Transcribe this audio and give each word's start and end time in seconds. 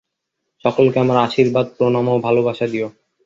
সকলকে 0.65 0.97
আমার 0.99 1.17
আশীর্বাদ, 1.17 1.65
প্রণাম 1.77 2.05
ও 2.07 2.23
ভালবাসা 2.25 2.65
দিও। 2.67 2.87